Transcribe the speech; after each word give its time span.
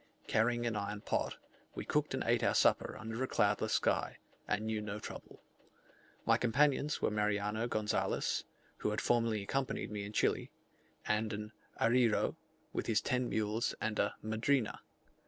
Carrying 0.25 0.65
an 0.65 0.75
iron 0.75 1.01
pot, 1.01 1.37
we 1.75 1.85
cooked 1.85 2.15
and 2.15 2.23
ate 2.25 2.41
our 2.43 2.55
supper 2.55 2.97
under 2.97 3.21
a 3.23 3.27
cloudless 3.27 3.73
sky, 3.73 4.17
and 4.47 4.65
knew 4.65 4.81
no 4.81 4.97
trouble. 4.97 5.43
My 6.25 6.37
companions 6.37 7.03
were 7.03 7.11
Mariano 7.11 7.67
Gonzales, 7.67 8.43
who 8.77 8.89
had 8.89 8.99
formerly 8.99 9.43
accompanied 9.43 9.91
me 9.91 10.03
in 10.03 10.11
Chile, 10.11 10.49
and 11.05 11.31
an 11.33 11.51
"arriero," 11.79 12.35
with 12.73 12.87
his 12.87 12.99
ten 12.99 13.29
mules 13.29 13.75
and 13.79 13.99
a 13.99 14.15
"madrina." 14.23 14.81